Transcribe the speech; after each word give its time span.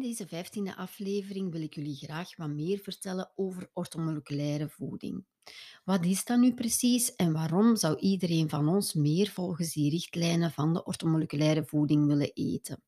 deze 0.00 0.26
vijftiende 0.26 0.76
aflevering 0.76 1.52
wil 1.52 1.62
ik 1.62 1.74
jullie 1.74 1.96
graag 1.96 2.36
wat 2.36 2.48
meer 2.48 2.78
vertellen 2.78 3.30
over 3.34 3.70
orthomoleculaire 3.72 4.68
voeding. 4.68 5.24
Wat 5.84 6.04
is 6.04 6.24
dat 6.24 6.38
nu 6.38 6.54
precies 6.54 7.14
en 7.14 7.32
waarom 7.32 7.76
zou 7.76 7.98
iedereen 7.98 8.48
van 8.48 8.68
ons 8.68 8.94
meer 8.94 9.30
volgens 9.30 9.72
die 9.72 9.90
richtlijnen 9.90 10.52
van 10.52 10.72
de 10.72 10.84
orthomoleculaire 10.84 11.64
voeding 11.64 12.06
willen 12.06 12.32
eten? 12.34 12.82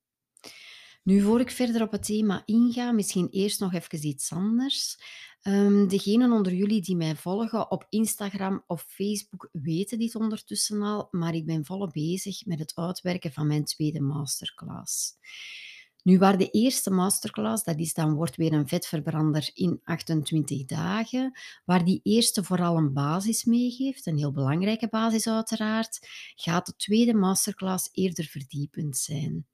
Nu, 1.02 1.20
voor 1.20 1.40
ik 1.40 1.50
verder 1.50 1.82
op 1.82 1.92
het 1.92 2.04
thema 2.04 2.42
inga, 2.44 2.92
misschien 2.92 3.28
eerst 3.30 3.60
nog 3.60 3.72
even 3.72 4.06
iets 4.06 4.32
anders. 4.32 4.98
Um, 5.42 5.88
degenen 5.88 6.32
onder 6.32 6.54
jullie 6.54 6.82
die 6.82 6.96
mij 6.96 7.16
volgen 7.16 7.70
op 7.70 7.86
Instagram 7.88 8.64
of 8.66 8.84
Facebook 8.88 9.48
weten 9.52 9.98
dit 9.98 10.14
ondertussen 10.14 10.82
al, 10.82 11.08
maar 11.10 11.34
ik 11.34 11.46
ben 11.46 11.64
volop 11.64 11.92
bezig 11.92 12.46
met 12.46 12.58
het 12.58 12.72
uitwerken 12.74 13.32
van 13.32 13.46
mijn 13.46 13.64
tweede 13.64 14.00
masterclass. 14.00 15.16
Nu, 16.02 16.18
waar 16.18 16.38
de 16.38 16.50
eerste 16.50 16.90
masterclass, 16.90 17.64
dat 17.64 17.78
is 17.78 17.94
dan 17.94 18.14
wordt 18.14 18.36
weer 18.36 18.52
een 18.52 18.68
vetverbrander 18.68 19.50
in 19.54 19.80
28 19.84 20.64
dagen, 20.64 21.38
waar 21.64 21.84
die 21.84 22.00
eerste 22.02 22.44
vooral 22.44 22.76
een 22.76 22.92
basis 22.92 23.44
meegeeft, 23.44 24.06
een 24.06 24.16
heel 24.16 24.32
belangrijke 24.32 24.88
basis 24.88 25.28
uiteraard, 25.28 26.08
gaat 26.34 26.66
de 26.66 26.76
tweede 26.76 27.14
masterclass 27.14 27.88
eerder 27.92 28.24
verdiepend 28.24 28.96
zijn. 28.96 29.46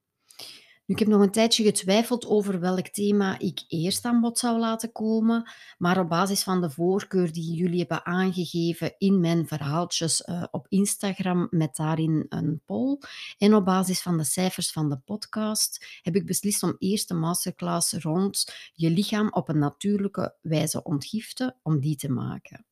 Ik 0.89 0.99
heb 0.99 1.09
nog 1.09 1.21
een 1.21 1.31
tijdje 1.31 1.65
getwijfeld 1.65 2.27
over 2.27 2.61
welk 2.61 2.89
thema 2.89 3.39
ik 3.39 3.65
eerst 3.69 4.05
aan 4.05 4.21
bod 4.21 4.39
zou 4.39 4.59
laten 4.59 4.93
komen, 4.93 5.51
maar 5.79 6.01
op 6.01 6.09
basis 6.09 6.43
van 6.43 6.61
de 6.61 6.71
voorkeur 6.71 7.33
die 7.33 7.55
jullie 7.55 7.79
hebben 7.79 8.07
aangegeven 8.07 8.95
in 8.99 9.21
mijn 9.21 9.47
verhaaltjes 9.47 10.23
uh, 10.27 10.45
op 10.51 10.67
Instagram 10.69 11.47
met 11.51 11.77
daarin 11.77 12.27
een 12.29 12.61
poll 12.65 12.99
en 13.39 13.55
op 13.55 13.65
basis 13.65 14.03
van 14.03 14.19
de 14.19 14.25
cijfers 14.25 14.73
van 14.73 14.89
de 14.89 14.99
podcast 14.99 16.01
heb 16.03 16.17
ik 16.17 16.27
beslist 16.27 16.63
om 16.63 16.77
eerst 16.79 17.09
de 17.09 17.15
masterclass 17.15 17.93
rond 17.93 18.55
je 18.75 18.91
lichaam 18.91 19.29
op 19.31 19.49
een 19.49 19.59
natuurlijke 19.59 20.35
wijze 20.41 20.83
ontgiften, 20.83 21.57
om 21.63 21.81
die 21.81 21.97
te 21.97 22.11
maken. 22.11 22.67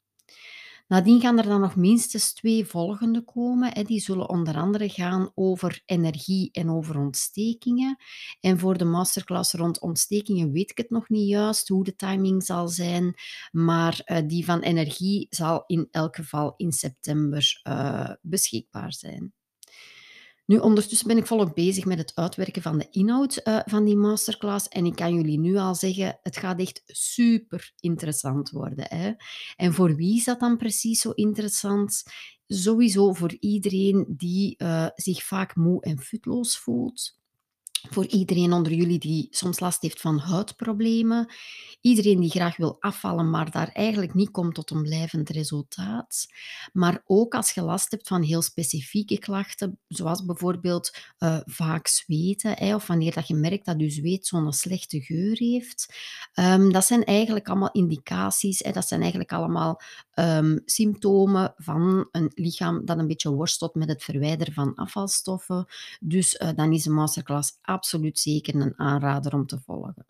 Nadien 0.89 1.21
gaan 1.21 1.39
er 1.39 1.45
dan 1.45 1.61
nog 1.61 1.77
minstens 1.77 2.33
twee 2.33 2.67
volgende 2.67 3.25
komen. 3.25 3.85
Die 3.85 4.01
zullen 4.01 4.29
onder 4.29 4.57
andere 4.57 4.89
gaan 4.89 5.31
over 5.35 5.83
energie 5.85 6.49
en 6.53 6.71
over 6.71 6.99
ontstekingen. 6.99 7.97
En 8.41 8.59
voor 8.59 8.79
de 8.79 8.85
masterclass 8.85 9.53
rond 9.53 9.81
ontstekingen 9.81 10.53
weet 10.53 10.71
ik 10.71 10.77
het 10.77 10.91
nog 10.91 11.09
niet 11.09 11.29
juist 11.29 11.69
hoe 11.69 11.85
de 11.85 11.97
timing 11.97 12.45
zal 12.45 12.69
zijn. 12.69 13.15
Maar 13.51 14.01
eh, 14.05 14.27
die 14.27 14.45
van 14.45 14.61
energie 14.61 15.27
zal 15.31 15.65
in 15.67 15.89
elk 15.91 16.17
geval 16.17 16.55
in 16.57 16.73
september 16.73 17.61
uh, 17.69 18.11
beschikbaar 18.23 18.93
zijn. 18.93 19.35
Nu, 20.47 20.59
ondertussen 20.59 21.09
ben 21.09 21.17
ik 21.17 21.27
volop 21.27 21.55
bezig 21.55 21.85
met 21.85 21.99
het 21.99 22.13
uitwerken 22.15 22.63
van 22.63 22.79
de 22.79 22.87
inhoud 22.91 23.41
uh, 23.45 23.61
van 23.65 23.85
die 23.85 23.97
masterclass. 23.97 24.69
En 24.69 24.87
ik 24.87 24.95
kan 24.95 25.15
jullie 25.15 25.39
nu 25.39 25.57
al 25.57 25.75
zeggen, 25.75 26.19
het 26.23 26.37
gaat 26.37 26.61
echt 26.61 26.83
super 26.87 27.73
interessant 27.81 28.51
worden. 28.51 28.85
Hè? 28.89 29.13
En 29.57 29.75
voor 29.75 29.97
wie 29.97 30.17
is 30.17 30.25
dat 30.25 30.41
dan 30.41 30.57
precies 30.57 31.01
zo 31.01 31.11
interessant? 31.11 32.03
Sowieso 32.47 33.13
voor 33.13 33.37
iedereen 33.41 34.05
die 34.09 34.55
uh, 34.59 34.87
zich 34.95 35.23
vaak 35.23 35.57
moe 35.57 35.83
en 35.83 35.99
futloos 35.99 36.59
voelt 36.59 37.17
voor 37.91 38.07
iedereen 38.07 38.53
onder 38.53 38.73
jullie 38.73 38.99
die 38.99 39.27
soms 39.31 39.61
last 39.61 39.83
heeft 39.83 40.01
van 40.01 40.19
huidproblemen. 40.19 41.33
Iedereen 41.81 42.21
die 42.21 42.31
graag 42.31 42.57
wil 42.57 42.77
afvallen, 42.81 43.31
maar 43.31 43.51
daar 43.51 43.69
eigenlijk 43.69 44.15
niet 44.15 44.31
komt 44.31 44.55
tot 44.55 44.71
een 44.71 44.83
blijvend 44.83 45.29
resultaat. 45.29 46.27
Maar 46.73 47.03
ook 47.07 47.35
als 47.35 47.51
je 47.51 47.63
last 47.63 47.91
hebt 47.91 48.09
van 48.09 48.23
heel 48.23 48.43
specifieke 48.43 49.19
klachten, 49.19 49.79
zoals 49.89 50.25
bijvoorbeeld 50.25 50.97
uh, 51.19 51.39
vaak 51.45 51.87
zweten, 51.87 52.55
hè, 52.59 52.75
of 52.75 52.87
wanneer 52.87 53.15
dat 53.15 53.29
je 53.29 53.35
merkt 53.35 53.65
dat 53.67 53.81
je 53.81 53.91
zweet 53.91 54.27
zo'n 54.27 54.53
slechte 54.53 55.01
geur 55.01 55.37
heeft. 55.39 55.95
Um, 56.35 56.73
dat 56.73 56.85
zijn 56.85 57.05
eigenlijk 57.05 57.49
allemaal 57.49 57.73
indicaties, 57.73 58.59
hè, 58.59 58.73
dat 58.73 58.89
zijn 58.89 59.01
eigenlijk 59.01 59.33
allemaal 59.33 59.81
um, 60.15 60.61
symptomen 60.65 61.55
van 61.57 62.09
een 62.11 62.31
lichaam 62.35 62.85
dat 62.85 62.99
een 62.99 63.07
beetje 63.07 63.31
worstelt 63.31 63.75
met 63.75 63.89
het 63.89 64.05
verwijderen 64.05 64.55
van 64.55 64.75
afvalstoffen. 64.75 65.67
Dus 66.01 66.35
uh, 66.35 66.49
dan 66.55 66.73
is 66.73 66.87
een 66.87 66.95
masterclass 66.95 67.59
absoluut 67.77 68.19
zeker 68.19 68.55
een 68.55 68.79
aanrader 68.79 69.35
om 69.35 69.47
te 69.47 69.61
volgen. 69.65 70.07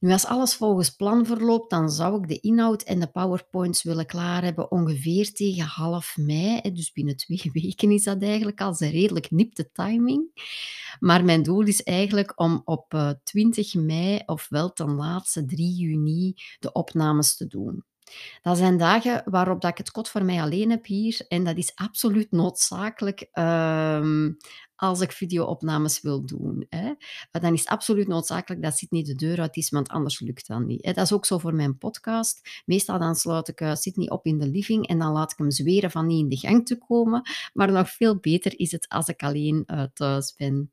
Nu, 0.00 0.12
als 0.12 0.24
alles 0.24 0.54
volgens 0.54 0.90
plan 0.90 1.26
verloopt, 1.26 1.70
dan 1.70 1.90
zou 1.90 2.22
ik 2.22 2.28
de 2.28 2.40
inhoud 2.40 2.82
en 2.82 3.00
de 3.00 3.06
PowerPoints 3.06 3.82
willen 3.82 4.06
klaar 4.06 4.42
hebben 4.42 4.70
ongeveer 4.70 5.32
tegen 5.32 5.64
half 5.64 6.16
mei. 6.16 6.60
Dus 6.72 6.92
binnen 6.92 7.16
twee 7.16 7.50
weken 7.62 7.90
is 7.90 8.04
dat 8.04 8.22
eigenlijk 8.22 8.60
al 8.60 8.74
een 8.78 8.90
redelijk 8.90 9.30
nipte 9.30 9.70
timing. 9.72 10.30
Maar 10.98 11.24
mijn 11.24 11.42
doel 11.42 11.62
is 11.62 11.82
eigenlijk 11.82 12.40
om 12.40 12.62
op 12.64 13.16
20 13.22 13.74
eh, 13.74 13.82
mei 13.82 14.22
of 14.26 14.46
wel 14.48 14.72
ten 14.72 14.94
laatste 14.94 15.44
3 15.44 15.74
juni 15.74 16.34
de 16.58 16.72
opnames 16.72 17.36
te 17.36 17.46
doen. 17.46 17.84
Dat 18.42 18.56
zijn 18.56 18.76
dagen 18.76 19.22
waarop 19.24 19.60
dat 19.60 19.70
ik 19.70 19.78
het 19.78 19.90
kot 19.90 20.08
voor 20.08 20.24
mij 20.24 20.40
alleen 20.42 20.70
heb 20.70 20.86
hier 20.86 21.24
en 21.28 21.44
dat 21.44 21.56
is 21.56 21.72
absoluut 21.74 22.30
noodzakelijk 22.30 23.28
ehm, 23.32 24.30
als 24.76 25.00
ik 25.00 25.12
videoopnames 25.12 26.00
wil 26.00 26.26
doen. 26.26 26.66
Hè. 26.68 26.94
Dan 27.30 27.52
is 27.52 27.60
het 27.60 27.68
absoluut 27.68 28.08
noodzakelijk 28.08 28.62
dat 28.62 28.76
Sydney 28.76 29.02
de 29.02 29.14
deur 29.14 29.40
uit 29.40 29.56
is, 29.56 29.70
want 29.70 29.88
anders 29.88 30.20
lukt 30.20 30.46
dat 30.46 30.60
niet. 30.60 30.84
Hè. 30.84 30.92
Dat 30.92 31.04
is 31.04 31.12
ook 31.12 31.26
zo 31.26 31.38
voor 31.38 31.54
mijn 31.54 31.78
podcast. 31.78 32.62
Meestal 32.64 32.98
dan 32.98 33.14
sluit 33.14 33.48
ik 33.48 33.60
uh, 33.60 33.74
Sydney 33.74 34.10
op 34.10 34.26
in 34.26 34.38
de 34.38 34.48
living 34.48 34.86
en 34.86 34.98
dan 34.98 35.12
laat 35.12 35.32
ik 35.32 35.38
hem 35.38 35.50
zweren 35.50 35.90
van 35.90 36.06
niet 36.06 36.20
in 36.20 36.28
de 36.28 36.36
gang 36.36 36.66
te 36.66 36.78
komen. 36.78 37.22
Maar 37.52 37.72
nog 37.72 37.90
veel 37.90 38.16
beter 38.16 38.58
is 38.58 38.72
het 38.72 38.88
als 38.88 39.08
ik 39.08 39.22
alleen 39.22 39.64
uh, 39.66 39.82
thuis 39.94 40.34
ben. 40.36 40.70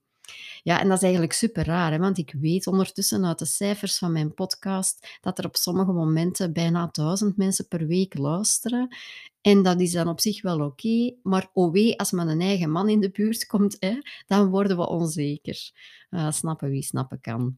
Ja, 0.63 0.79
en 0.79 0.87
dat 0.87 0.97
is 0.97 1.03
eigenlijk 1.03 1.33
super 1.33 1.65
raar, 1.65 1.91
hè? 1.91 1.97
want 1.97 2.17
ik 2.17 2.35
weet 2.39 2.67
ondertussen 2.67 3.25
uit 3.25 3.39
de 3.39 3.45
cijfers 3.45 3.97
van 3.97 4.11
mijn 4.11 4.33
podcast 4.33 5.17
dat 5.21 5.37
er 5.37 5.45
op 5.45 5.55
sommige 5.55 5.91
momenten 5.91 6.53
bijna 6.53 6.89
duizend 6.91 7.37
mensen 7.37 7.67
per 7.67 7.87
week 7.87 8.17
luisteren. 8.17 8.95
En 9.41 9.63
dat 9.63 9.81
is 9.81 9.91
dan 9.91 10.07
op 10.07 10.19
zich 10.19 10.41
wel 10.41 10.59
oké, 10.59 11.15
maar 11.23 11.49
oh 11.53 11.71
wee, 11.71 11.99
als 11.99 12.11
men 12.11 12.27
een 12.27 12.41
eigen 12.41 12.71
man 12.71 12.89
in 12.89 12.99
de 12.99 13.11
buurt 13.11 13.45
komt, 13.45 13.75
hè, 13.79 13.99
dan 14.25 14.49
worden 14.49 14.77
we 14.77 14.87
onzeker. 14.87 15.71
Uh, 16.09 16.31
snappen 16.31 16.69
wie 16.69 16.83
snappen 16.83 17.21
kan. 17.21 17.57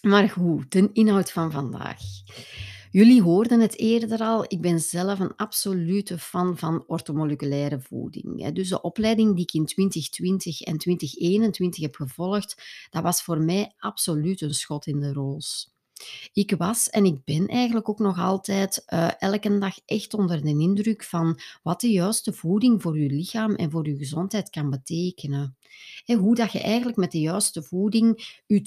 Maar 0.00 0.28
goed, 0.28 0.72
de 0.72 0.90
inhoud 0.92 1.30
van 1.30 1.52
vandaag. 1.52 2.00
Jullie 2.90 3.22
hoorden 3.22 3.60
het 3.60 3.78
eerder 3.78 4.18
al, 4.18 4.44
ik 4.48 4.60
ben 4.60 4.80
zelf 4.80 5.18
een 5.18 5.36
absolute 5.36 6.18
fan 6.18 6.58
van 6.58 6.84
orthomoleculaire 6.86 7.80
voeding. 7.80 8.52
Dus 8.52 8.68
de 8.68 8.80
opleiding 8.80 9.34
die 9.34 9.42
ik 9.42 9.52
in 9.52 9.66
2020 9.66 10.60
en 10.60 10.78
2021 10.78 11.82
heb 11.82 11.94
gevolgd, 11.94 12.62
dat 12.90 13.02
was 13.02 13.22
voor 13.22 13.40
mij 13.40 13.72
absoluut 13.78 14.40
een 14.40 14.54
schot 14.54 14.86
in 14.86 15.00
de 15.00 15.12
roos. 15.12 15.77
Ik 16.32 16.54
was 16.58 16.90
en 16.90 17.04
ik 17.04 17.24
ben 17.24 17.46
eigenlijk 17.46 17.88
ook 17.88 17.98
nog 17.98 18.18
altijd 18.18 18.84
uh, 18.88 19.10
elke 19.18 19.58
dag 19.58 19.78
echt 19.86 20.14
onder 20.14 20.42
de 20.42 20.48
indruk 20.48 21.04
van 21.04 21.40
wat 21.62 21.80
de 21.80 21.90
juiste 21.90 22.32
voeding 22.32 22.82
voor 22.82 22.98
je 22.98 23.08
lichaam 23.08 23.54
en 23.54 23.70
voor 23.70 23.88
je 23.88 23.96
gezondheid 23.96 24.50
kan 24.50 24.70
betekenen. 24.70 25.56
En 26.04 26.18
hoe 26.18 26.34
dat 26.34 26.52
je 26.52 26.60
eigenlijk 26.60 26.96
met 26.96 27.12
de 27.12 27.20
juiste 27.20 27.62
voeding 27.62 28.40
je 28.46 28.60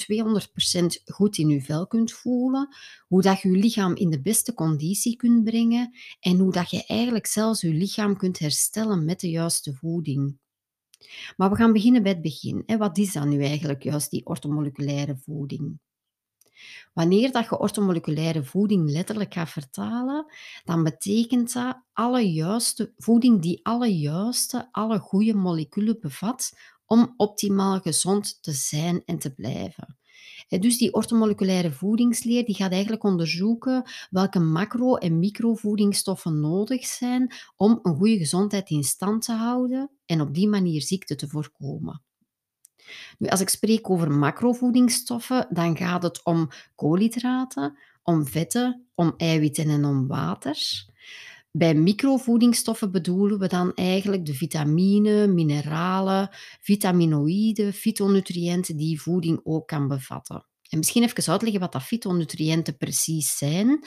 200% 1.01 1.13
goed 1.13 1.37
in 1.37 1.49
je 1.49 1.61
vel 1.61 1.87
kunt 1.87 2.11
voelen, 2.11 2.75
hoe 3.07 3.21
dat 3.21 3.41
je 3.41 3.51
je 3.51 3.57
lichaam 3.57 3.95
in 3.95 4.09
de 4.09 4.21
beste 4.21 4.53
conditie 4.53 5.15
kunt 5.15 5.43
brengen 5.43 5.95
en 6.19 6.37
hoe 6.37 6.51
dat 6.51 6.69
je 6.69 6.85
eigenlijk 6.85 7.25
zelfs 7.25 7.61
je 7.61 7.73
lichaam 7.73 8.17
kunt 8.17 8.39
herstellen 8.39 9.05
met 9.05 9.19
de 9.19 9.29
juiste 9.29 9.73
voeding. 9.73 10.37
Maar 11.37 11.49
we 11.49 11.55
gaan 11.55 11.73
beginnen 11.73 12.03
bij 12.03 12.11
het 12.11 12.21
begin. 12.21 12.63
Wat 12.77 12.97
is 12.97 13.13
dan 13.13 13.29
nu 13.29 13.43
eigenlijk 13.43 13.83
juist 13.83 14.09
die 14.09 14.25
orthomoleculaire 14.25 15.17
voeding? 15.17 15.79
Wanneer 16.93 17.31
dat 17.31 17.45
je 17.49 17.59
orthomoleculaire 17.59 18.43
voeding 18.43 18.89
letterlijk 18.89 19.33
gaat 19.33 19.49
vertalen, 19.49 20.25
dan 20.63 20.83
betekent 20.83 21.53
dat 21.53 21.77
alle 21.93 22.31
juiste, 22.31 22.93
voeding 22.97 23.41
die 23.41 23.59
alle 23.63 23.97
juiste, 23.97 24.67
alle 24.71 24.99
goede 24.99 25.33
moleculen 25.33 25.97
bevat 25.99 26.53
om 26.85 27.13
optimaal 27.17 27.79
gezond 27.79 28.43
te 28.43 28.51
zijn 28.51 29.01
en 29.05 29.19
te 29.19 29.33
blijven. 29.33 29.97
Dus 30.59 30.77
die 30.77 30.93
orthomoleculaire 30.93 31.71
voedingsleer 31.71 32.45
die 32.45 32.55
gaat 32.55 32.71
eigenlijk 32.71 33.03
onderzoeken 33.03 33.83
welke 34.09 34.39
macro- 34.39 34.95
en 34.95 35.19
microvoedingsstoffen 35.19 36.39
nodig 36.39 36.85
zijn 36.85 37.33
om 37.55 37.79
een 37.81 37.95
goede 37.95 38.17
gezondheid 38.17 38.69
in 38.69 38.83
stand 38.83 39.23
te 39.25 39.31
houden 39.31 39.89
en 40.05 40.21
op 40.21 40.33
die 40.33 40.47
manier 40.47 40.81
ziekte 40.81 41.15
te 41.15 41.27
voorkomen. 41.27 42.01
Nu, 43.17 43.27
als 43.27 43.41
ik 43.41 43.49
spreek 43.49 43.89
over 43.89 44.11
macrovoedingsstoffen, 44.11 45.47
dan 45.49 45.77
gaat 45.77 46.03
het 46.03 46.23
om 46.23 46.49
koolhydraten, 46.75 47.77
om 48.03 48.27
vetten, 48.27 48.87
om 48.95 49.13
eiwitten 49.17 49.69
en 49.69 49.85
om 49.85 50.07
water. 50.07 50.85
Bij 51.51 51.73
microvoedingsstoffen 51.73 52.91
bedoelen 52.91 53.39
we 53.39 53.47
dan 53.47 53.73
eigenlijk 53.73 54.25
de 54.25 54.33
vitamine, 54.33 55.27
mineralen, 55.27 56.29
vitaminoïden, 56.61 57.73
fytonutriënten 57.73 58.77
die 58.77 59.01
voeding 59.01 59.39
ook 59.43 59.67
kan 59.67 59.87
bevatten. 59.87 60.45
En 60.69 60.77
misschien 60.77 61.03
even 61.03 61.31
uitleggen 61.31 61.59
wat 61.59 61.71
dat 61.71 61.83
fytonutriënten 61.83 62.77
precies 62.77 63.37
zijn. 63.37 63.85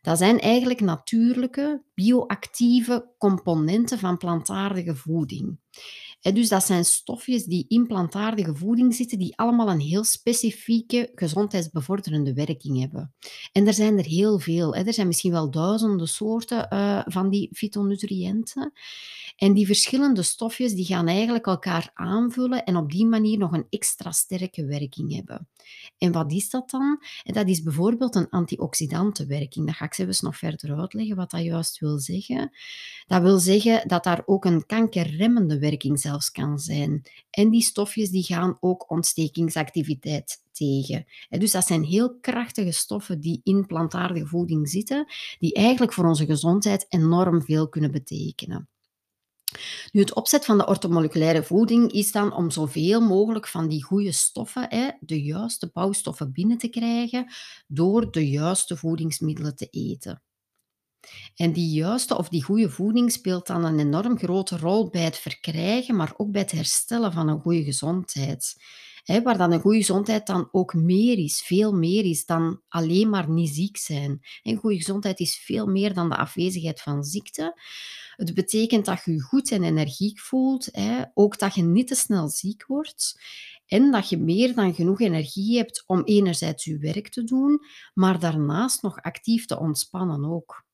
Dat 0.00 0.18
zijn 0.18 0.40
eigenlijk 0.40 0.80
natuurlijke, 0.80 1.82
bioactieve 1.94 3.14
componenten 3.18 3.98
van 3.98 4.16
plantaardige 4.16 4.96
voeding. 4.96 5.58
Dus 6.22 6.48
dat 6.48 6.64
zijn 6.64 6.84
stofjes 6.84 7.44
die 7.44 7.64
in 7.68 7.86
plantaardige 7.86 8.54
voeding 8.54 8.94
zitten, 8.94 9.18
die 9.18 9.36
allemaal 9.36 9.70
een 9.70 9.80
heel 9.80 10.04
specifieke 10.04 11.10
gezondheidsbevorderende 11.14 12.34
werking 12.34 12.80
hebben. 12.80 13.14
En 13.52 13.66
er 13.66 13.74
zijn 13.74 13.98
er 13.98 14.04
heel 14.04 14.38
veel. 14.38 14.74
Er 14.74 14.92
zijn 14.92 15.06
misschien 15.06 15.32
wel 15.32 15.50
duizenden 15.50 16.08
soorten 16.08 16.68
eh, 16.68 17.02
van 17.04 17.30
die 17.30 17.48
fytonutriënten. 17.52 18.72
En 19.36 19.52
die 19.52 19.66
verschillende 19.66 20.22
stofjes 20.22 20.74
die 20.74 20.84
gaan 20.84 21.08
eigenlijk 21.08 21.46
elkaar 21.46 21.90
aanvullen 21.94 22.64
en 22.64 22.76
op 22.76 22.90
die 22.90 23.06
manier 23.06 23.38
nog 23.38 23.52
een 23.52 23.66
extra 23.70 24.12
sterke 24.12 24.64
werking 24.64 25.14
hebben. 25.14 25.48
En 25.98 26.12
wat 26.12 26.32
is 26.32 26.50
dat 26.50 26.70
dan? 26.70 27.02
Dat 27.22 27.48
is 27.48 27.62
bijvoorbeeld 27.62 28.14
een 28.14 28.28
antioxidantenwerking. 28.28 29.66
Dat 29.66 29.74
ga 29.74 29.84
ik 29.84 29.94
zelfs 29.94 30.20
nog 30.20 30.36
verder 30.36 30.78
uitleggen 30.78 31.16
wat 31.16 31.30
dat 31.30 31.42
juist 31.42 31.78
wil 31.78 31.98
zeggen. 31.98 32.50
Dat 33.06 33.22
wil 33.22 33.38
zeggen 33.38 33.88
dat 33.88 34.04
daar 34.04 34.22
ook 34.26 34.44
een 34.44 34.66
kankerremmende 34.66 35.58
werking 35.58 36.00
zelfs 36.00 36.11
kan 36.30 36.58
zijn. 36.58 37.02
En 37.30 37.50
die 37.50 37.62
stofjes 37.62 38.10
die 38.10 38.22
gaan 38.22 38.56
ook 38.60 38.90
ontstekingsactiviteit 38.90 40.42
tegen. 40.52 41.04
Dus 41.28 41.50
dat 41.50 41.66
zijn 41.66 41.82
heel 41.84 42.18
krachtige 42.20 42.72
stoffen 42.72 43.20
die 43.20 43.40
in 43.44 43.66
plantaardige 43.66 44.26
voeding 44.26 44.68
zitten, 44.68 45.06
die 45.38 45.54
eigenlijk 45.54 45.92
voor 45.92 46.04
onze 46.04 46.26
gezondheid 46.26 46.86
enorm 46.88 47.42
veel 47.42 47.68
kunnen 47.68 47.90
betekenen. 47.90 48.68
Nu, 49.92 50.00
het 50.00 50.14
opzet 50.14 50.44
van 50.44 50.58
de 50.58 50.66
ortomoleculaire 50.66 51.42
voeding 51.42 51.92
is 51.92 52.12
dan 52.12 52.34
om 52.34 52.50
zoveel 52.50 53.00
mogelijk 53.00 53.48
van 53.48 53.68
die 53.68 53.84
goede 53.84 54.12
stoffen, 54.12 54.96
de 55.00 55.22
juiste 55.22 55.70
bouwstoffen 55.72 56.32
binnen 56.32 56.58
te 56.58 56.68
krijgen, 56.68 57.32
door 57.66 58.10
de 58.10 58.28
juiste 58.28 58.76
voedingsmiddelen 58.76 59.56
te 59.56 59.66
eten. 59.70 60.22
En 61.36 61.52
die 61.52 61.70
juiste 61.72 62.16
of 62.16 62.28
die 62.28 62.42
goede 62.42 62.70
voeding 62.70 63.12
speelt 63.12 63.46
dan 63.46 63.64
een 63.64 63.78
enorm 63.78 64.18
grote 64.18 64.56
rol 64.56 64.90
bij 64.90 65.02
het 65.02 65.18
verkrijgen, 65.18 65.96
maar 65.96 66.12
ook 66.16 66.30
bij 66.30 66.40
het 66.40 66.50
herstellen 66.50 67.12
van 67.12 67.28
een 67.28 67.40
goede 67.40 67.64
gezondheid. 67.64 68.54
Waar 69.22 69.38
dan 69.38 69.52
een 69.52 69.60
goede 69.60 69.78
gezondheid 69.78 70.26
dan 70.26 70.48
ook 70.52 70.74
meer 70.74 71.18
is, 71.18 71.42
veel 71.42 71.72
meer 71.72 72.04
is 72.04 72.24
dan 72.24 72.60
alleen 72.68 73.10
maar 73.10 73.30
niet 73.30 73.54
ziek 73.54 73.76
zijn. 73.76 74.20
Een 74.42 74.56
goede 74.56 74.76
gezondheid 74.76 75.20
is 75.20 75.36
veel 75.36 75.66
meer 75.66 75.94
dan 75.94 76.08
de 76.08 76.16
afwezigheid 76.16 76.80
van 76.80 77.04
ziekte. 77.04 77.60
Het 78.16 78.34
betekent 78.34 78.84
dat 78.84 79.04
je 79.04 79.12
je 79.12 79.20
goed 79.20 79.50
en 79.50 79.62
energiek 79.62 80.20
voelt, 80.20 80.70
ook 81.14 81.38
dat 81.38 81.54
je 81.54 81.62
niet 81.62 81.86
te 81.86 81.94
snel 81.94 82.28
ziek 82.28 82.66
wordt 82.66 83.20
en 83.66 83.90
dat 83.90 84.08
je 84.08 84.18
meer 84.18 84.54
dan 84.54 84.74
genoeg 84.74 85.00
energie 85.00 85.56
hebt 85.56 85.84
om 85.86 86.02
enerzijds 86.04 86.64
je 86.64 86.78
werk 86.78 87.08
te 87.08 87.24
doen, 87.24 87.60
maar 87.94 88.18
daarnaast 88.18 88.82
nog 88.82 88.96
actief 89.02 89.46
te 89.46 89.58
ontspannen 89.58 90.24
ook. 90.24 90.64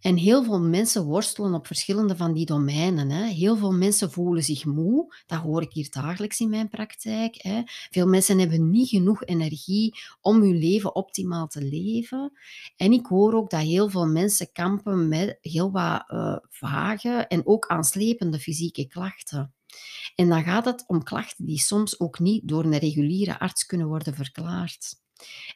En 0.00 0.16
heel 0.16 0.44
veel 0.44 0.60
mensen 0.60 1.04
worstelen 1.04 1.54
op 1.54 1.66
verschillende 1.66 2.16
van 2.16 2.32
die 2.32 2.46
domeinen. 2.46 3.10
Hè. 3.10 3.26
Heel 3.26 3.56
veel 3.56 3.72
mensen 3.72 4.10
voelen 4.10 4.42
zich 4.42 4.64
moe. 4.64 5.14
Dat 5.26 5.40
hoor 5.40 5.62
ik 5.62 5.72
hier 5.72 5.90
dagelijks 5.90 6.40
in 6.40 6.48
mijn 6.48 6.68
praktijk. 6.68 7.42
Hè. 7.42 7.62
Veel 7.66 8.06
mensen 8.06 8.38
hebben 8.38 8.70
niet 8.70 8.88
genoeg 8.88 9.24
energie 9.24 9.94
om 10.20 10.40
hun 10.40 10.58
leven 10.58 10.94
optimaal 10.94 11.46
te 11.46 11.62
leven. 11.62 12.32
En 12.76 12.92
ik 12.92 13.06
hoor 13.06 13.34
ook 13.34 13.50
dat 13.50 13.60
heel 13.60 13.88
veel 13.88 14.06
mensen 14.06 14.52
kampen 14.52 15.08
met 15.08 15.38
heel 15.40 15.70
wat 15.70 16.04
uh, 16.08 16.36
vage 16.48 17.26
en 17.28 17.46
ook 17.46 17.66
aanslepende 17.66 18.38
fysieke 18.38 18.86
klachten. 18.86 19.52
En 20.14 20.28
dan 20.28 20.42
gaat 20.42 20.64
het 20.64 20.84
om 20.86 21.02
klachten 21.02 21.46
die 21.46 21.58
soms 21.58 22.00
ook 22.00 22.18
niet 22.18 22.48
door 22.48 22.64
een 22.64 22.78
reguliere 22.78 23.38
arts 23.38 23.66
kunnen 23.66 23.86
worden 23.86 24.14
verklaard. 24.14 24.94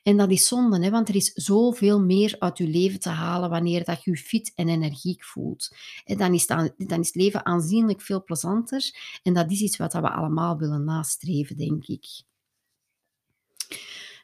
En 0.02 0.16
dat 0.16 0.30
is 0.30 0.46
zonde, 0.46 0.84
hè, 0.84 0.90
want 0.90 1.08
er 1.08 1.14
is 1.14 1.32
zoveel 1.32 2.00
meer 2.00 2.36
uit 2.38 2.58
je 2.58 2.68
leven 2.68 3.00
te 3.00 3.08
halen 3.08 3.50
wanneer 3.50 3.84
dat 3.84 4.04
je 4.04 4.10
je 4.10 4.16
fit 4.16 4.52
en 4.54 4.68
energiek 4.68 5.24
voelt. 5.24 5.76
En 6.04 6.16
dan, 6.16 6.34
is 6.34 6.46
dan, 6.46 6.72
dan 6.76 7.00
is 7.00 7.06
het 7.06 7.14
leven 7.14 7.46
aanzienlijk 7.46 8.00
veel 8.00 8.24
plezanter 8.24 8.90
en 9.22 9.32
dat 9.32 9.50
is 9.50 9.60
iets 9.60 9.76
wat 9.76 9.92
we 9.92 10.10
allemaal 10.10 10.58
willen 10.58 10.84
nastreven, 10.84 11.56
denk 11.56 11.86
ik. 11.86 12.06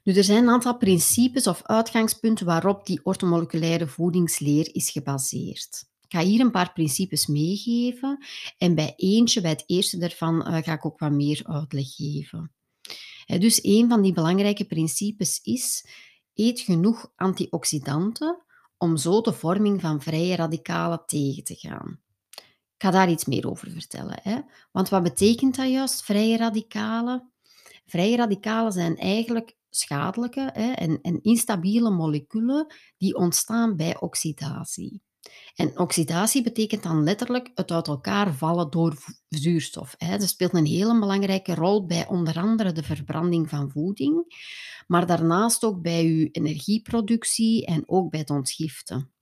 Nu, 0.02 0.14
er 0.14 0.24
zijn 0.24 0.42
een 0.42 0.50
aantal 0.50 0.76
principes 0.76 1.46
of 1.46 1.62
uitgangspunten 1.62 2.46
waarop 2.46 2.86
die 2.86 3.00
ortomoleculaire 3.02 3.86
voedingsleer 3.86 4.74
is 4.74 4.90
gebaseerd. 4.90 5.86
Ik 6.08 6.18
ga 6.18 6.24
hier 6.24 6.40
een 6.40 6.50
paar 6.50 6.72
principes 6.72 7.26
meegeven 7.26 8.24
en 8.58 8.74
bij 8.74 8.92
eentje, 8.96 9.40
bij 9.40 9.50
het 9.50 9.64
eerste 9.66 9.98
daarvan, 9.98 10.34
uh, 10.34 10.62
ga 10.62 10.72
ik 10.72 10.86
ook 10.86 10.98
wat 10.98 11.12
meer 11.12 11.40
uitleg 11.44 11.94
geven. 11.94 12.52
Dus 13.36 13.64
een 13.64 13.88
van 13.88 14.02
die 14.02 14.12
belangrijke 14.12 14.64
principes 14.64 15.40
is: 15.42 15.86
eet 16.34 16.60
genoeg 16.60 17.12
antioxidanten 17.16 18.42
om 18.76 18.96
zo 18.96 19.20
de 19.20 19.32
vorming 19.32 19.80
van 19.80 20.02
vrije 20.02 20.36
radicalen 20.36 21.02
tegen 21.06 21.44
te 21.44 21.54
gaan. 21.54 22.00
Ik 22.74 22.84
ga 22.84 22.90
daar 22.90 23.10
iets 23.10 23.24
meer 23.24 23.50
over 23.50 23.70
vertellen. 23.70 24.18
Hè? 24.22 24.40
Want 24.72 24.88
wat 24.88 25.02
betekent 25.02 25.56
dat 25.56 25.70
juist, 25.70 26.04
vrije 26.04 26.36
radicalen? 26.36 27.32
Vrije 27.86 28.16
radicalen 28.16 28.72
zijn 28.72 28.96
eigenlijk 28.96 29.56
schadelijke 29.70 30.50
hè, 30.52 30.72
en, 30.72 31.00
en 31.02 31.22
instabiele 31.22 31.90
moleculen 31.90 32.74
die 32.96 33.16
ontstaan 33.16 33.76
bij 33.76 34.00
oxidatie. 34.00 35.02
En 35.54 35.78
oxidatie 35.78 36.42
betekent 36.42 36.82
dan 36.82 37.04
letterlijk 37.04 37.50
het 37.54 37.70
uit 37.70 37.88
elkaar 37.88 38.34
vallen 38.34 38.70
door 38.70 38.96
zuurstof. 39.28 39.96
Dat 39.96 40.28
speelt 40.28 40.54
een 40.54 40.66
hele 40.66 40.98
belangrijke 40.98 41.54
rol 41.54 41.86
bij 41.86 42.06
onder 42.06 42.38
andere 42.38 42.72
de 42.72 42.82
verbranding 42.82 43.48
van 43.48 43.70
voeding, 43.70 44.42
maar 44.86 45.06
daarnaast 45.06 45.64
ook 45.64 45.82
bij 45.82 46.04
uw 46.04 46.28
energieproductie 46.32 47.66
en 47.66 47.82
ook 47.86 48.10
bij 48.10 48.20
het 48.20 48.30
ontgiften. 48.30 49.12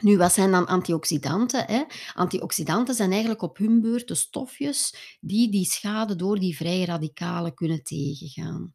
Nu, 0.00 0.16
wat 0.16 0.32
zijn 0.32 0.50
dan 0.50 0.66
antioxidanten? 0.66 1.64
Hè? 1.66 1.82
Antioxidanten 2.14 2.94
zijn 2.94 3.10
eigenlijk 3.10 3.42
op 3.42 3.56
hun 3.58 3.80
beurt 3.80 4.08
de 4.08 4.14
stofjes 4.14 4.94
die 5.20 5.50
die 5.50 5.64
schade 5.64 6.16
door 6.16 6.38
die 6.38 6.56
vrije 6.56 6.84
radicalen 6.84 7.54
kunnen 7.54 7.82
tegengaan. 7.82 8.74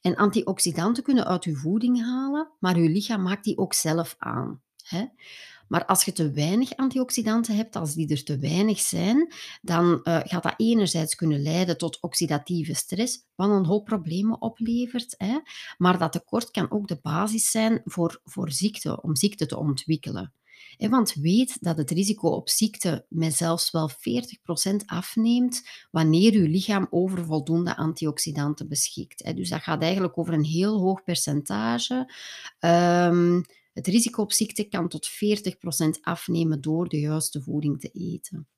En 0.00 0.16
antioxidanten 0.16 1.02
kunnen 1.02 1.26
uit 1.26 1.44
uw 1.44 1.56
voeding 1.56 2.00
halen, 2.00 2.50
maar 2.58 2.76
uw 2.76 2.88
lichaam 2.88 3.22
maakt 3.22 3.44
die 3.44 3.58
ook 3.58 3.74
zelf 3.74 4.14
aan. 4.18 4.62
Hè? 4.88 5.04
Maar 5.68 5.84
als 5.84 6.04
je 6.04 6.12
te 6.12 6.30
weinig 6.30 6.76
antioxidanten 6.76 7.56
hebt, 7.56 7.76
als 7.76 7.94
die 7.94 8.08
er 8.08 8.24
te 8.24 8.38
weinig 8.38 8.80
zijn, 8.80 9.32
dan 9.62 10.00
uh, 10.02 10.20
gaat 10.22 10.42
dat 10.42 10.54
enerzijds 10.56 11.14
kunnen 11.14 11.42
leiden 11.42 11.78
tot 11.78 12.00
oxidatieve 12.00 12.74
stress, 12.74 13.24
wat 13.34 13.50
een 13.50 13.64
hoop 13.64 13.84
problemen 13.84 14.42
oplevert. 14.42 15.14
Hè? 15.18 15.38
Maar 15.78 15.98
dat 15.98 16.12
tekort 16.12 16.50
kan 16.50 16.70
ook 16.70 16.88
de 16.88 16.98
basis 17.02 17.50
zijn 17.50 17.80
voor, 17.84 18.20
voor 18.24 18.52
ziekte, 18.52 19.02
om 19.02 19.16
ziekte 19.16 19.46
te 19.46 19.58
ontwikkelen. 19.58 20.32
Want 20.78 21.14
weet 21.14 21.56
dat 21.60 21.76
het 21.76 21.90
risico 21.90 22.28
op 22.28 22.48
ziekte 22.48 23.06
met 23.08 23.34
zelfs 23.34 23.70
wel 23.70 23.90
40% 23.90 23.94
afneemt 24.86 25.68
wanneer 25.90 26.32
uw 26.32 26.46
lichaam 26.46 26.86
over 26.90 27.24
voldoende 27.24 27.76
antioxidanten 27.76 28.68
beschikt. 28.68 29.36
Dus 29.36 29.48
dat 29.48 29.62
gaat 29.62 29.82
eigenlijk 29.82 30.18
over 30.18 30.34
een 30.34 30.44
heel 30.44 30.78
hoog 30.78 31.02
percentage. 31.02 32.12
Um, 32.60 33.44
het 33.78 33.86
risico 33.86 34.22
op 34.22 34.32
ziekte 34.32 34.64
kan 34.64 34.88
tot 34.88 35.08
40% 35.08 36.00
afnemen 36.00 36.60
door 36.60 36.88
de 36.88 37.00
juiste 37.00 37.42
voeding 37.42 37.80
te 37.80 37.88
eten. 37.88 38.48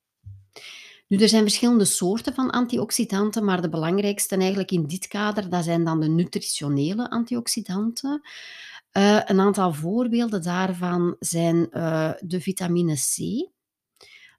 Nu, 1.07 1.17
er 1.17 1.29
zijn 1.29 1.41
verschillende 1.41 1.85
soorten 1.85 2.33
van 2.33 2.49
antioxidanten, 2.49 3.45
maar 3.45 3.61
de 3.61 3.69
belangrijkste 3.69 4.35
eigenlijk 4.35 4.71
in 4.71 4.87
dit 4.87 5.07
kader, 5.07 5.49
dat 5.49 5.63
zijn 5.63 5.83
dan 5.83 5.99
de 5.99 6.07
nutritionele 6.07 7.09
antioxidanten. 7.09 8.21
Uh, 8.97 9.21
een 9.25 9.39
aantal 9.39 9.73
voorbeelden 9.73 10.41
daarvan 10.41 11.15
zijn 11.19 11.67
uh, 11.71 12.11
de 12.19 12.41
vitamine 12.41 12.95
C, 12.95 13.49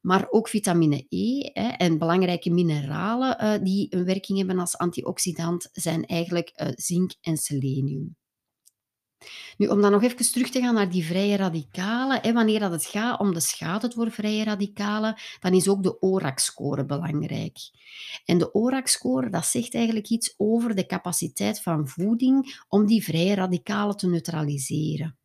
maar 0.00 0.26
ook 0.30 0.48
vitamine 0.48 1.06
E 1.08 1.50
hè, 1.52 1.68
en 1.68 1.98
belangrijke 1.98 2.50
mineralen 2.50 3.44
uh, 3.44 3.64
die 3.64 3.86
een 3.90 4.04
werking 4.04 4.38
hebben 4.38 4.58
als 4.58 4.78
antioxidant 4.78 5.68
zijn 5.72 6.06
eigenlijk 6.06 6.72
zink 6.76 7.12
en 7.20 7.36
selenium. 7.36 8.16
Nu, 9.56 9.66
om 9.66 9.80
dan 9.80 9.92
nog 9.92 10.02
even 10.02 10.32
terug 10.32 10.50
te 10.50 10.60
gaan 10.60 10.74
naar 10.74 10.90
die 10.90 11.04
vrije 11.04 11.36
radicalen. 11.36 12.18
Hè, 12.22 12.32
wanneer 12.32 12.60
dat 12.60 12.70
het 12.70 12.84
gaat 12.84 13.20
om 13.20 13.34
de 13.34 13.40
schade 13.40 13.88
door 13.88 14.10
vrije 14.10 14.44
radicalen, 14.44 15.20
dan 15.40 15.52
is 15.52 15.68
ook 15.68 15.82
de 15.82 16.00
ORAC-score 16.00 16.84
belangrijk. 16.84 17.58
En 18.24 18.38
de 18.38 18.52
ORAC-score, 18.52 19.30
dat 19.30 19.46
zegt 19.46 19.74
eigenlijk 19.74 20.08
iets 20.08 20.34
over 20.36 20.74
de 20.74 20.86
capaciteit 20.86 21.62
van 21.62 21.88
voeding 21.88 22.62
om 22.68 22.86
die 22.86 23.04
vrije 23.04 23.34
radicalen 23.34 23.96
te 23.96 24.08
neutraliseren. 24.08 25.16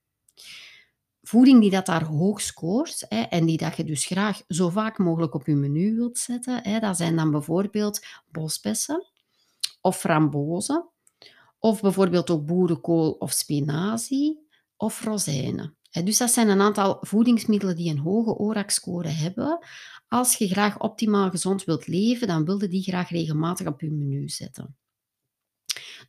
Voeding 1.21 1.61
die 1.61 1.69
dat 1.69 1.85
daar 1.85 2.03
hoog 2.03 2.41
scoort 2.41 3.05
hè, 3.09 3.21
en 3.21 3.45
die 3.45 3.57
dat 3.57 3.77
je 3.77 3.83
dus 3.83 4.05
graag 4.05 4.41
zo 4.47 4.69
vaak 4.69 4.97
mogelijk 4.97 5.33
op 5.33 5.47
je 5.47 5.55
menu 5.55 5.95
wilt 5.95 6.17
zetten, 6.17 6.63
hè, 6.63 6.79
dat 6.79 6.97
zijn 6.97 7.15
dan 7.15 7.31
bijvoorbeeld 7.31 8.05
bosbessen 8.31 9.05
of 9.81 9.97
frambozen 9.99 10.89
of 11.67 11.81
bijvoorbeeld 11.81 12.29
ook 12.29 12.45
boerenkool 12.45 13.11
of 13.11 13.31
spinazie 13.31 14.47
of 14.77 15.03
rozijnen. 15.03 15.77
Dus 16.03 16.17
dat 16.17 16.31
zijn 16.31 16.49
een 16.49 16.61
aantal 16.61 16.97
voedingsmiddelen 17.01 17.75
die 17.75 17.91
een 17.91 17.99
hoge 17.99 18.37
ORAC-score 18.37 19.07
hebben. 19.07 19.65
Als 20.07 20.35
je 20.35 20.47
graag 20.47 20.79
optimaal 20.79 21.29
gezond 21.29 21.63
wilt 21.63 21.87
leven, 21.87 22.27
dan 22.27 22.45
wilde 22.45 22.67
die 22.67 22.83
graag 22.83 23.09
regelmatig 23.09 23.67
op 23.67 23.81
je 23.81 23.91
menu 23.91 24.29
zetten. 24.29 24.75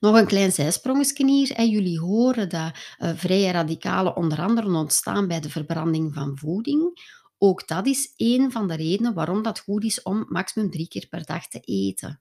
Nog 0.01 0.17
een 0.17 0.27
klein 0.27 0.53
zijsprongetje 0.53 1.27
hier. 1.27 1.63
Jullie 1.63 2.01
horen 2.01 2.49
dat 2.49 2.73
uh, 2.99 3.11
vrije 3.15 3.53
radicalen 3.53 4.17
onder 4.17 4.41
andere 4.41 4.77
ontstaan 4.77 5.29
bij 5.29 5.41
de 5.41 5.51
verbranding 5.51 6.15
van 6.15 6.39
voeding. 6.39 7.01
Ook 7.39 7.69
dat 7.69 7.87
is 7.87 8.13
een 8.17 8.53
van 8.53 8.69
de 8.69 8.75
redenen 8.75 9.15
waarom 9.15 9.43
dat 9.43 9.61
goed 9.61 9.85
is 9.85 10.03
om 10.03 10.27
maximum 10.29 10.71
drie 10.71 10.89
keer 10.89 11.07
per 11.09 11.25
dag 11.25 11.49
te 11.49 11.61
eten. 11.61 12.21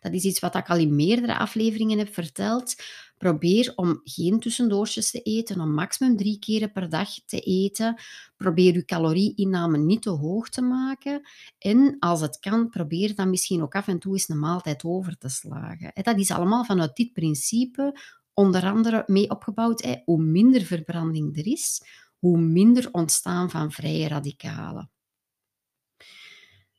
Dat 0.00 0.12
is 0.12 0.24
iets 0.24 0.40
wat 0.40 0.54
ik 0.54 0.68
al 0.68 0.76
in 0.76 0.94
meerdere 0.94 1.38
afleveringen 1.38 1.98
heb 1.98 2.14
verteld. 2.14 2.74
Probeer 3.18 3.72
om 3.76 4.00
geen 4.04 4.40
tussendoortjes 4.40 5.10
te 5.10 5.22
eten, 5.22 5.60
om 5.60 5.74
maximum 5.74 6.16
drie 6.16 6.38
keren 6.38 6.72
per 6.72 6.88
dag 6.88 7.08
te 7.26 7.40
eten. 7.40 8.00
Probeer 8.36 8.74
je 8.74 8.84
calorieinname 8.84 9.78
niet 9.78 10.02
te 10.02 10.10
hoog 10.10 10.48
te 10.48 10.62
maken. 10.62 11.28
En 11.58 11.96
als 11.98 12.20
het 12.20 12.38
kan, 12.38 12.68
probeer 12.68 13.14
dan 13.14 13.30
misschien 13.30 13.62
ook 13.62 13.74
af 13.74 13.88
en 13.88 13.98
toe 13.98 14.12
eens 14.12 14.28
een 14.28 14.38
maaltijd 14.38 14.84
over 14.84 15.18
te 15.18 15.28
slagen. 15.28 15.90
Dat 15.94 16.18
is 16.18 16.30
allemaal 16.30 16.64
vanuit 16.64 16.96
dit 16.96 17.12
principe 17.12 18.00
onder 18.34 18.64
andere 18.64 19.02
mee 19.06 19.30
opgebouwd. 19.30 20.00
Hoe 20.04 20.22
minder 20.22 20.62
verbranding 20.62 21.38
er 21.38 21.46
is, 21.46 21.82
hoe 22.26 22.38
minder 22.38 22.88
ontstaan 22.92 23.50
van 23.50 23.72
vrije 23.72 24.08
radicalen. 24.08 24.90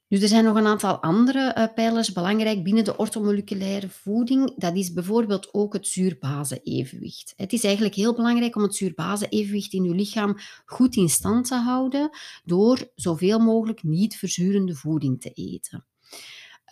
Dus 0.08 0.22
er 0.22 0.27
zijn 0.27 0.44
nog 0.44 0.56
een 0.56 0.66
aantal 0.66 1.01
andere 1.01 1.56
uh, 1.58 1.74
pijlers 1.74 2.12
belangrijk 2.12 2.63
binnen 2.63 2.84
de 2.84 2.98
orthomoleculaire 2.98 3.89
voeding. 3.89 4.54
Dat 4.58 4.75
is 4.75 4.94
bijvoorbeeld 4.94 5.54
ook 5.54 5.74
het 5.74 5.88
zuurbase-evenwicht. 5.88 7.34
Het 7.36 7.54
is 7.54 7.63
eigenlijk 7.63 7.96
heel 7.96 8.16
belangrijk 8.16 8.56
om 8.56 8.62
het 8.62 8.75
zuurbase-evenwicht 8.75 9.74
in 9.74 9.84
uw 9.84 9.94
lichaam 9.94 10.38
goed 10.66 10.96
in 10.96 11.10
stand 11.10 11.48
te 11.48 11.56
houden 11.56 12.10
door 12.44 12.92
zoveel 12.96 13.39
mogelijk 13.39 13.84
niet 13.84 14.18
verzurende 14.18 14.75
voeding 14.75 15.22
te 15.22 15.32
eten. 15.32 15.86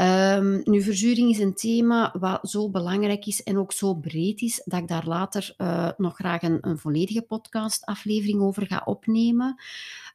Um, 0.01 0.61
nu, 0.63 0.81
verzuring 0.81 1.29
is 1.29 1.39
een 1.39 1.53
thema 1.53 2.15
wat 2.19 2.49
zo 2.49 2.69
belangrijk 2.69 3.25
is 3.25 3.43
en 3.43 3.57
ook 3.57 3.71
zo 3.71 3.93
breed 3.93 4.41
is, 4.41 4.61
dat 4.65 4.79
ik 4.79 4.87
daar 4.87 5.07
later 5.07 5.53
uh, 5.57 5.89
nog 5.97 6.15
graag 6.15 6.41
een, 6.41 6.57
een 6.61 6.77
volledige 6.77 7.21
podcastaflevering 7.21 8.41
over 8.41 8.67
ga 8.67 8.81
opnemen. 8.85 9.47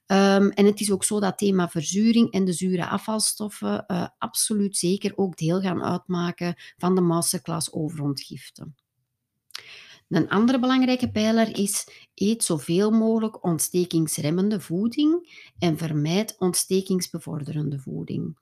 Um, 0.07 0.51
en 0.51 0.65
het 0.65 0.81
is 0.81 0.91
ook 0.91 1.05
zo 1.05 1.21
dat 1.21 1.39
thema 1.39 1.69
verzuring 1.69 2.33
en 2.33 2.45
de 2.45 2.53
zure 2.53 2.87
afvalstoffen 2.87 3.85
uh, 3.87 4.07
absoluut 4.19 4.77
zeker 4.77 5.13
ook 5.17 5.37
deel 5.37 5.61
gaan 5.61 5.83
uitmaken 5.83 6.55
van 6.77 6.95
de 6.95 7.01
masterclass 7.01 7.73
over 7.73 8.03
ontgifte. 8.03 8.69
Een 10.09 10.29
andere 10.29 10.59
belangrijke 10.59 11.11
pijler 11.11 11.59
is 11.59 11.89
eet 12.15 12.45
zoveel 12.45 12.91
mogelijk 12.91 13.45
ontstekingsremmende 13.45 14.61
voeding 14.61 15.29
en 15.59 15.79
vermijd 15.79 16.37
ontstekingsbevorderende 16.39 17.79
voeding. 17.79 18.37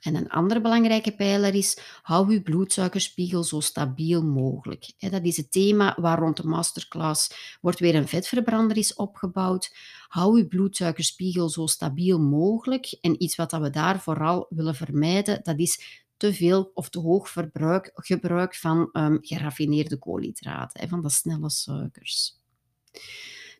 En 0.00 0.14
een 0.14 0.28
andere 0.28 0.60
belangrijke 0.60 1.14
pijler 1.14 1.54
is, 1.54 1.78
hou 2.02 2.32
uw 2.32 2.42
bloedsuikerspiegel 2.42 3.44
zo 3.44 3.60
stabiel 3.60 4.22
mogelijk. 4.22 4.92
Dat 4.98 5.24
is 5.24 5.36
het 5.36 5.52
thema 5.52 5.96
waar 6.00 6.18
rond 6.18 6.36
de 6.36 6.46
masterclass 6.46 7.58
wordt 7.60 7.78
weer 7.78 7.94
een 7.94 8.08
vetverbrander 8.08 8.76
is 8.76 8.94
opgebouwd. 8.94 9.76
Hou 10.08 10.40
uw 10.40 10.48
bloedsuikerspiegel 10.48 11.48
zo 11.48 11.66
stabiel 11.66 12.20
mogelijk. 12.20 12.98
En 13.00 13.22
iets 13.22 13.36
wat 13.36 13.52
we 13.52 13.70
daar 13.70 14.00
vooral 14.00 14.46
willen 14.48 14.74
vermijden, 14.74 15.40
dat 15.42 15.58
is 15.58 16.04
te 16.16 16.34
veel 16.34 16.70
of 16.74 16.88
te 16.88 16.98
hoog 16.98 17.28
verbruik, 17.28 17.90
gebruik 17.94 18.54
van 18.54 18.88
um, 18.92 19.18
geraffineerde 19.20 19.98
koolhydraten, 19.98 20.88
van 20.88 21.02
de 21.02 21.10
snelle 21.10 21.50
suikers. 21.50 22.38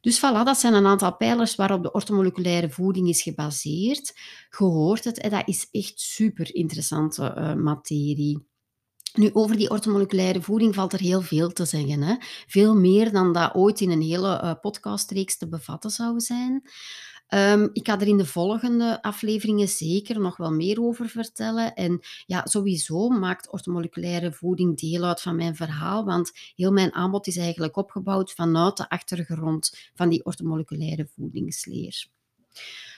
Dus 0.00 0.18
voilà, 0.18 0.44
dat 0.44 0.58
zijn 0.58 0.74
een 0.74 0.86
aantal 0.86 1.16
pijlers 1.16 1.54
waarop 1.54 1.82
de 1.82 1.92
ortomoleculaire 1.92 2.70
voeding 2.70 3.08
is 3.08 3.22
gebaseerd. 3.22 4.12
Gehoord 4.48 5.04
het, 5.04 5.26
dat 5.30 5.48
is 5.48 5.68
echt 5.70 6.00
super 6.00 6.54
interessante 6.54 7.34
uh, 7.38 7.54
materie. 7.54 8.48
Nu, 9.12 9.30
over 9.32 9.56
die 9.56 9.70
ortomoleculaire 9.70 10.42
voeding 10.42 10.74
valt 10.74 10.92
er 10.92 11.00
heel 11.00 11.20
veel 11.20 11.52
te 11.52 11.64
zeggen. 11.64 12.02
Hè? 12.02 12.14
Veel 12.46 12.74
meer 12.74 13.12
dan 13.12 13.32
dat 13.32 13.54
ooit 13.54 13.80
in 13.80 13.90
een 13.90 14.02
hele 14.02 14.40
uh, 14.42 14.52
podcastreeks 14.60 15.36
te 15.36 15.48
bevatten 15.48 15.90
zou 15.90 16.20
zijn. 16.20 16.62
Um, 17.34 17.70
ik 17.72 17.86
ga 17.86 18.00
er 18.00 18.06
in 18.06 18.16
de 18.16 18.26
volgende 18.26 19.02
afleveringen 19.02 19.68
zeker 19.68 20.20
nog 20.20 20.36
wel 20.36 20.50
meer 20.50 20.82
over 20.82 21.08
vertellen. 21.08 21.74
En 21.74 22.00
ja, 22.26 22.46
sowieso 22.46 23.08
maakt 23.08 23.52
ortomoleculaire 23.52 24.32
voeding 24.32 24.80
deel 24.80 25.04
uit 25.04 25.20
van 25.20 25.36
mijn 25.36 25.56
verhaal, 25.56 26.04
want 26.04 26.30
heel 26.54 26.72
mijn 26.72 26.94
aanbod 26.94 27.26
is 27.26 27.36
eigenlijk 27.36 27.76
opgebouwd 27.76 28.32
vanuit 28.32 28.76
de 28.76 28.88
achtergrond 28.88 29.90
van 29.94 30.08
die 30.08 30.24
ortomoleculaire 30.24 31.08
voedingsleer. 31.16 32.06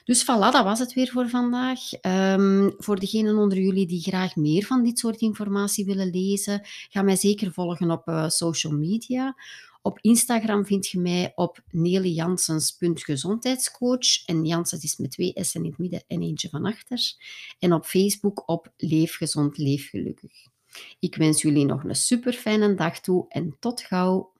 Dus 0.04 0.22
voilà, 0.22 0.50
dat 0.50 0.64
was 0.64 0.78
het 0.78 0.92
weer 0.92 1.08
voor 1.08 1.28
vandaag. 1.28 1.80
Um, 2.02 2.74
voor 2.78 2.98
degenen 2.98 3.36
onder 3.36 3.58
jullie 3.58 3.86
die 3.86 4.00
graag 4.00 4.36
meer 4.36 4.64
van 4.64 4.82
dit 4.82 4.98
soort 4.98 5.20
informatie 5.20 5.84
willen 5.84 6.10
lezen, 6.10 6.60
ga 6.88 7.02
mij 7.02 7.16
zeker 7.16 7.52
volgen 7.52 7.90
op 7.90 8.08
uh, 8.08 8.28
social 8.28 8.72
media. 8.72 9.34
Op 9.82 9.98
Instagram 10.00 10.66
vind 10.66 10.88
je 10.88 10.98
mij 10.98 11.32
op 11.34 11.62
nelejansens.gezondheidscoach. 11.70 14.24
En 14.26 14.44
Janssens 14.44 14.84
is 14.84 14.96
met 14.96 15.10
twee 15.10 15.32
S'en 15.34 15.64
in 15.64 15.70
het 15.70 15.78
midden 15.78 16.04
en 16.06 16.22
eentje 16.22 16.48
van 16.48 16.64
achter. 16.64 17.14
En 17.58 17.72
op 17.72 17.84
Facebook 17.84 18.48
op 18.48 18.72
Leef 18.76 19.16
Gezond, 19.16 19.58
Leef 19.58 19.88
Gelukkig. 19.88 20.50
Ik 20.98 21.16
wens 21.16 21.42
jullie 21.42 21.64
nog 21.64 21.84
een 21.84 21.96
super 21.96 22.32
fijne 22.32 22.74
dag 22.74 23.00
toe 23.00 23.24
en 23.28 23.56
tot 23.60 23.80
gauw. 23.80 24.31